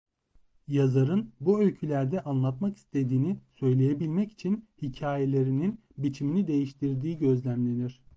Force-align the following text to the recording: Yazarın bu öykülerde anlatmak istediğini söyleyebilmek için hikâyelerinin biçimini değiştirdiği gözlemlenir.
Yazarın 0.67 1.33
bu 1.39 1.59
öykülerde 1.61 2.21
anlatmak 2.21 2.77
istediğini 2.77 3.39
söyleyebilmek 3.53 4.31
için 4.31 4.67
hikâyelerinin 4.81 5.81
biçimini 5.97 6.47
değiştirdiği 6.47 7.17
gözlemlenir. 7.17 8.01